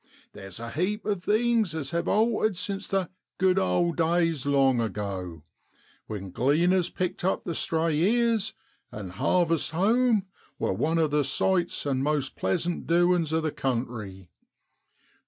Theer's 0.33 0.59
a 0.59 0.71
heap 0.71 1.05
of 1.05 1.21
things 1.23 1.75
as 1.75 1.91
have 1.91 2.07
altered 2.07 2.57
since 2.57 2.87
'the 2.87 3.07
good 3.37 3.59
old 3.59 3.97
days 3.97 4.47
long 4.47 4.81
ago,' 4.81 5.43
when 6.07 6.31
gleaners 6.31 6.89
picked 6.89 7.23
up 7.23 7.43
the 7.43 7.53
stray 7.53 7.95
ears, 7.99 8.55
and 8.91 9.11
harvest 9.11 9.69
hoam 9.73 10.25
wor 10.57 10.73
one 10.73 10.97
o' 10.97 11.05
the 11.07 11.23
sights 11.23 11.85
an' 11.85 12.01
most 12.01 12.35
pleasant 12.35 12.87
doin's 12.87 13.31
o' 13.31 13.41
the 13.41 13.51
country. 13.51 14.27